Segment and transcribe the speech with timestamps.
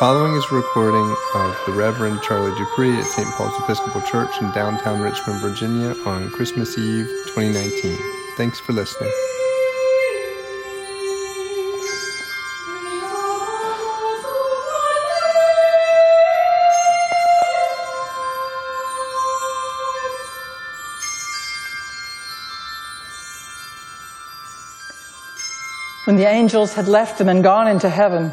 [0.00, 3.28] following is a recording of the Reverend Charlie Dupree at St.
[3.34, 7.98] Paul's Episcopal Church in downtown Richmond, Virginia on Christmas Eve 2019.
[8.38, 9.12] Thanks for listening.
[26.06, 28.32] When the angels had left them and gone into heaven,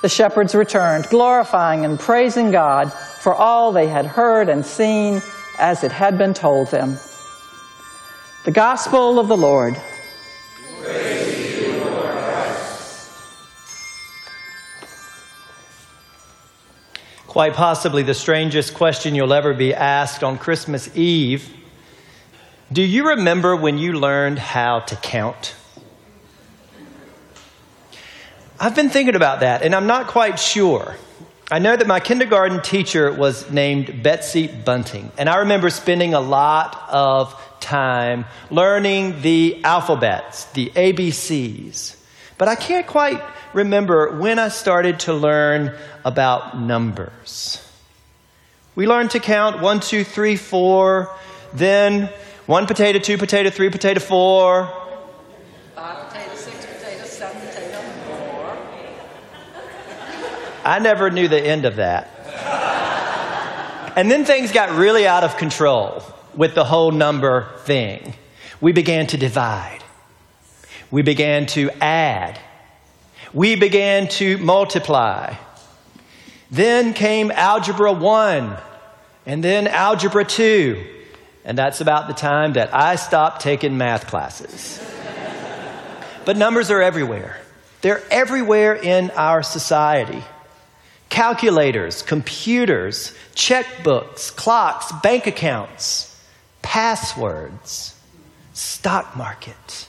[0.00, 5.20] The shepherds returned, glorifying and praising God for all they had heard and seen
[5.58, 6.96] as it had been told them.
[8.44, 9.76] The Gospel of the Lord.
[17.26, 21.48] Quite possibly the strangest question you'll ever be asked on Christmas Eve.
[22.72, 25.54] Do you remember when you learned how to count?
[28.60, 30.96] I've been thinking about that, and I'm not quite sure.
[31.50, 36.20] I know that my kindergarten teacher was named Betsy Bunting, and I remember spending a
[36.20, 41.96] lot of time learning the alphabets, the ABCs.
[42.36, 47.64] But I can't quite remember when I started to learn about numbers.
[48.74, 51.14] We learned to count one, two, three, four,
[51.54, 52.10] then
[52.46, 54.72] one potato, two potato, three potato, four.
[55.74, 57.80] Five potato, six potato, seven potato.
[60.64, 62.10] I never knew the end of that.
[63.96, 66.02] and then things got really out of control
[66.34, 68.14] with the whole number thing.
[68.60, 69.80] We began to divide.
[70.90, 72.40] We began to add.
[73.32, 75.34] We began to multiply.
[76.50, 78.56] Then came Algebra 1,
[79.26, 80.84] and then Algebra 2.
[81.44, 84.82] And that's about the time that I stopped taking math classes.
[86.24, 87.38] but numbers are everywhere,
[87.82, 90.22] they're everywhere in our society.
[91.08, 96.14] Calculators, computers, checkbooks, clocks, bank accounts,
[96.62, 97.94] passwords,
[98.52, 99.88] stock market.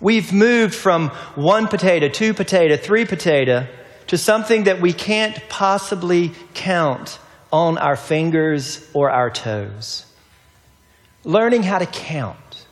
[0.00, 3.66] We've moved from one potato, two potato, three potato
[4.08, 7.18] to something that we can't possibly count
[7.52, 10.04] on our fingers or our toes.
[11.24, 12.66] Learning how to count.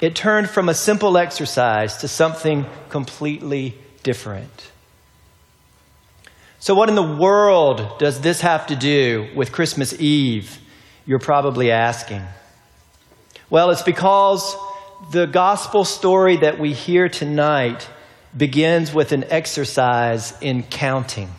[0.00, 4.72] It turned from a simple exercise to something completely different.
[6.62, 10.58] So, what in the world does this have to do with Christmas Eve?
[11.06, 12.22] You're probably asking.
[13.48, 14.54] Well, it's because
[15.10, 17.88] the gospel story that we hear tonight
[18.36, 21.30] begins with an exercise in counting.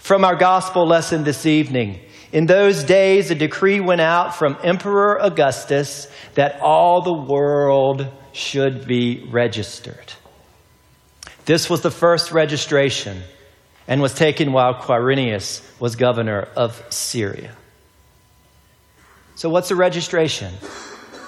[0.00, 2.00] From our gospel lesson this evening,
[2.32, 8.86] in those days, a decree went out from Emperor Augustus that all the world should
[8.86, 10.12] be registered.
[11.46, 13.22] This was the first registration
[13.88, 17.54] and was taken while Quirinius was governor of Syria.
[19.36, 20.54] So, what's a registration?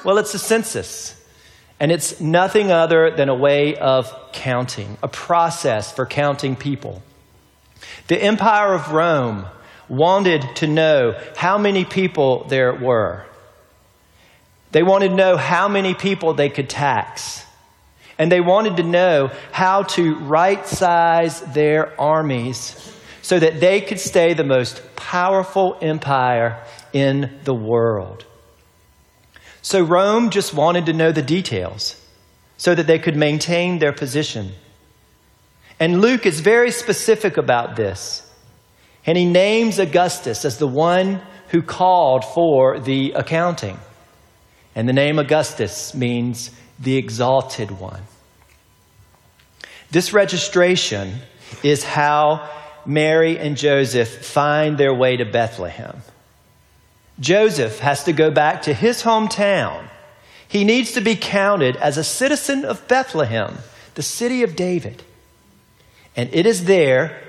[0.05, 1.15] Well, it's a census.
[1.81, 7.03] And it's nothing other than a way of counting, a process for counting people.
[8.09, 9.47] The Empire of Rome
[9.89, 13.25] wanted to know how many people there were.
[14.73, 17.45] They wanted to know how many people they could tax.
[18.19, 22.93] And they wanted to know how to right size their armies
[23.23, 26.63] so that they could stay the most powerful empire
[26.93, 28.25] in the world.
[29.63, 32.01] So Rome just wanted to know the details
[32.57, 34.53] so that they could maintain their position.
[35.79, 38.29] And Luke is very specific about this.
[39.07, 43.79] And he names Augustus as the one who called for the accounting.
[44.75, 48.03] And the name Augustus means the exalted one.
[49.91, 51.21] This registration
[51.63, 52.49] is how
[52.85, 56.03] Mary and Joseph find their way to Bethlehem.
[57.21, 59.89] Joseph has to go back to his hometown.
[60.47, 63.59] He needs to be counted as a citizen of Bethlehem,
[63.95, 65.03] the city of David.
[66.17, 67.21] And it is there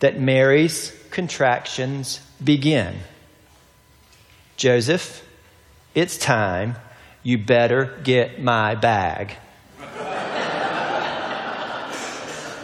[0.00, 2.94] that Mary's contractions begin.
[4.56, 5.26] Joseph,
[5.94, 6.76] it's time.
[7.26, 9.32] You better get my bag.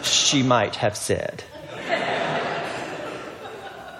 [0.03, 1.43] she might have said.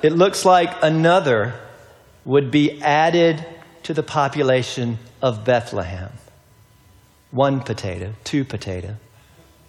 [0.01, 1.54] it looks like another
[2.24, 3.45] would be added
[3.83, 6.13] to the population of Bethlehem.
[7.31, 8.95] One potato, two potato,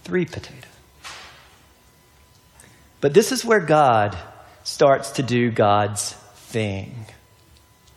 [0.05, 0.69] three potato.
[3.01, 4.17] But this is where God
[4.63, 6.13] starts to do God's
[6.53, 7.07] thing,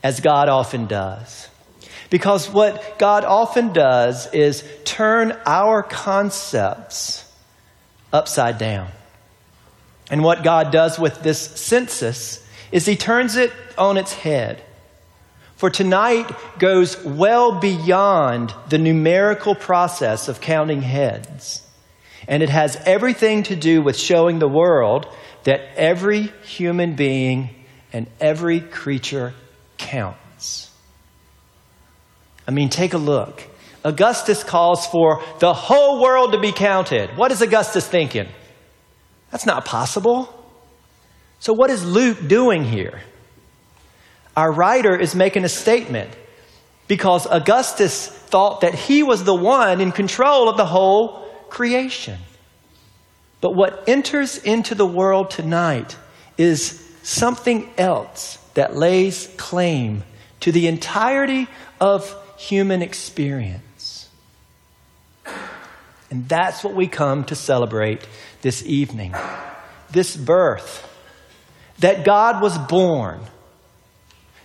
[0.02, 1.48] as God often does.
[2.10, 7.26] Because what God often does is turn our concepts
[8.14, 8.90] upside down.
[10.10, 14.64] And what God does with this census is He turns it on its head.
[15.58, 21.64] For tonight goes well beyond the numerical process of counting heads.
[22.28, 25.08] And it has everything to do with showing the world
[25.46, 27.50] that every human being
[27.92, 29.34] and every creature
[29.78, 30.70] counts.
[32.48, 33.44] I mean, take a look.
[33.84, 37.16] Augustus calls for the whole world to be counted.
[37.18, 38.28] What is Augustus thinking?
[39.32, 40.34] That's not possible.
[41.40, 43.02] So, what is Luke doing here?
[44.36, 46.12] Our writer is making a statement
[46.88, 52.20] because Augustus thought that he was the one in control of the whole creation.
[53.42, 55.96] But what enters into the world tonight
[56.38, 60.04] is something else that lays claim
[60.42, 61.48] to the entirety
[61.80, 64.08] of human experience.
[66.10, 68.08] And that's what we come to celebrate
[68.42, 69.14] this evening.
[69.92, 70.84] This birth.
[71.80, 73.20] That God was born.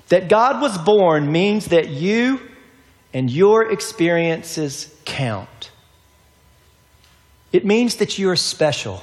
[0.09, 2.41] That God was born means that you
[3.15, 5.71] and your experiences count.
[7.53, 9.03] It means that you are special.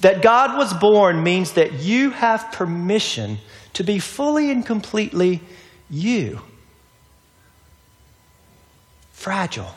[0.00, 3.38] That God was born means that you have permission
[3.74, 5.40] to be fully and completely
[5.88, 6.40] you.
[9.26, 9.74] Fragile,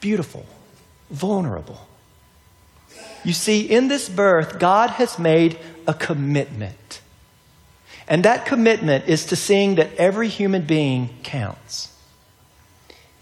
[0.00, 0.44] beautiful,
[1.08, 1.86] vulnerable.
[3.22, 5.56] You see, in this birth, God has made
[5.86, 7.00] a commitment.
[8.08, 11.94] And that commitment is to seeing that every human being counts.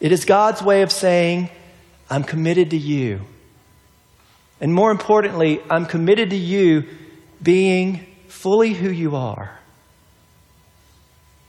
[0.00, 1.50] It is God's way of saying,
[2.08, 3.20] I'm committed to you.
[4.62, 6.84] And more importantly, I'm committed to you
[7.42, 9.58] being fully who you are.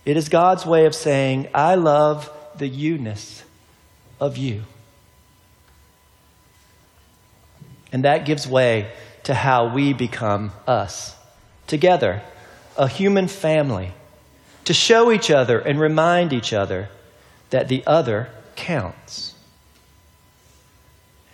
[0.03, 3.45] It is God's way of saying, I love the you-ness
[4.19, 4.63] of you.
[7.91, 8.91] And that gives way
[9.23, 11.15] to how we become us
[11.67, 12.21] together,
[12.77, 13.91] a human family,
[14.65, 16.89] to show each other and remind each other
[17.49, 19.33] that the other counts.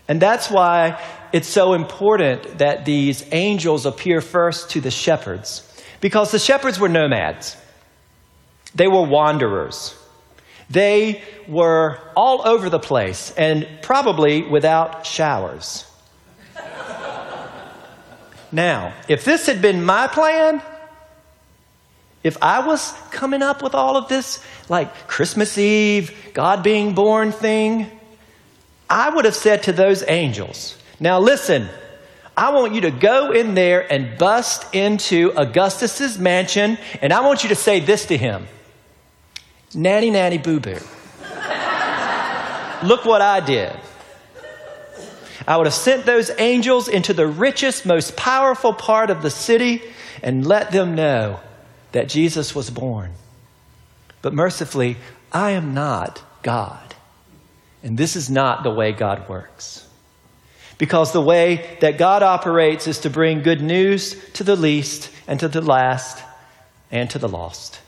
[0.07, 1.01] And that's why
[1.33, 5.63] it's so important that these angels appear first to the shepherds,
[5.99, 7.57] because the shepherds were nomads,
[8.73, 9.97] they were wanderers.
[10.69, 15.85] They were all over the place and probably without showers.
[18.51, 20.61] Now, if this had been my plan,
[22.23, 27.31] if I was coming up with all of this, like Christmas Eve, God being born
[27.31, 27.91] thing,
[28.89, 31.67] I would have said to those angels, Now listen,
[32.37, 37.43] I want you to go in there and bust into Augustus's mansion, and I want
[37.43, 38.47] you to say this to him
[39.75, 40.79] Nanny, nanny, boo boo.
[42.83, 43.75] Look what I did.
[45.47, 49.81] I would have sent those angels into the richest, most powerful part of the city
[50.23, 51.39] and let them know
[51.91, 53.11] that Jesus was born.
[54.21, 54.97] But mercifully,
[55.31, 56.95] I am not God.
[57.83, 59.87] And this is not the way God works.
[60.77, 65.39] Because the way that God operates is to bring good news to the least and
[65.39, 66.23] to the last
[66.91, 67.79] and to the lost.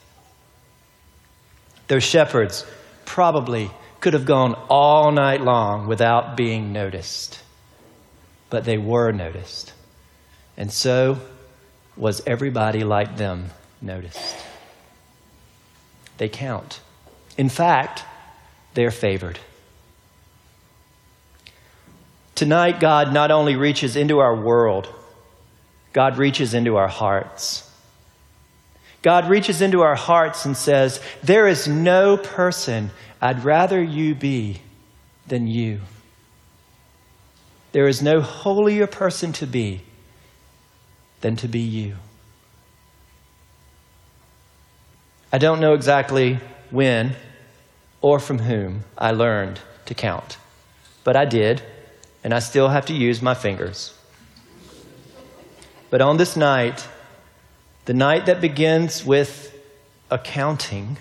[1.87, 2.65] Those shepherds
[3.05, 7.41] probably could have gone all night long without being noticed
[8.49, 9.73] but they were noticed.
[10.55, 11.19] And so
[11.95, 13.49] was everybody like them
[13.81, 14.35] noticed.
[16.17, 16.79] They count.
[17.37, 18.03] In fact,
[18.73, 19.39] they're favored.
[22.35, 24.87] Tonight, God not only reaches into our world,
[25.93, 27.66] God reaches into our hearts.
[29.07, 34.59] God reaches into our hearts and says, There is no person I'd rather you be
[35.27, 35.79] than you.
[37.71, 39.79] There is no holier person to be
[41.21, 41.95] than to be you.
[45.31, 47.15] I don't know exactly when
[48.01, 50.37] or from whom I learned to count,
[51.05, 51.61] but I did,
[52.25, 53.97] and I still have to use my fingers.
[55.89, 56.85] But on this night,
[57.87, 59.57] the night that begins with
[60.11, 60.97] accounting,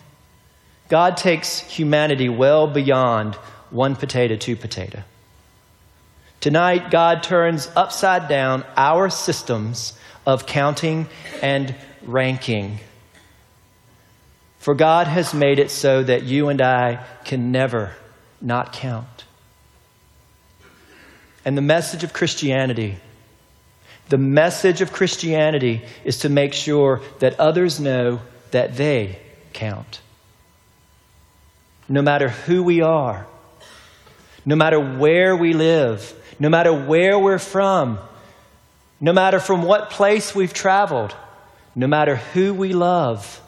[0.88, 3.34] God takes humanity well beyond
[3.70, 5.02] one potato, two potato.
[6.40, 11.08] Tonight, God turns upside down our systems of counting
[11.42, 12.78] and ranking.
[14.60, 17.96] For God has made it so that you and I can never
[18.40, 19.24] not count.
[21.44, 22.98] And the message of Christianity,
[24.08, 28.20] the message of Christianity is to make sure that others know
[28.52, 29.18] that they
[29.52, 30.00] count.
[31.88, 33.26] No matter who we are,
[34.44, 37.98] no matter where we live, no matter where we're from,
[39.00, 41.14] no matter from what place we've traveled,
[41.74, 43.40] no matter who we love,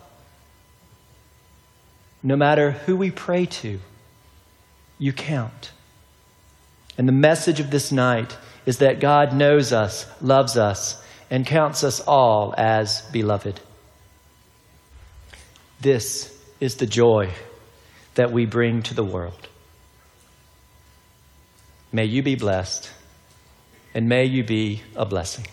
[2.23, 3.79] no matter who we pray to,
[4.99, 5.71] you count.
[6.97, 8.37] And the message of this night
[8.67, 13.61] is that God knows us, loves us, and counts us all as beloved.
[15.81, 17.31] This is the joy
[18.15, 19.49] that we bring to the world.
[21.93, 22.91] May you be blessed,
[23.95, 25.47] and may you be a blessing.